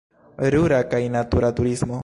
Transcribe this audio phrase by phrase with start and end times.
[0.55, 1.99] Rura kaj natura turismo.